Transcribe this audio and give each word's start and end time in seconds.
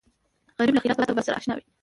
غریب 0.57 0.73
له 0.75 0.81
خیر 0.81 0.91
او 0.91 0.97
برکت 1.15 1.23
سره 1.27 1.37
اشنا 1.39 1.53
وي 1.55 1.63